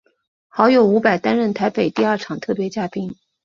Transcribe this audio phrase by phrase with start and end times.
[0.47, 3.15] 好友伍佰担任台北第二场特别嘉宾。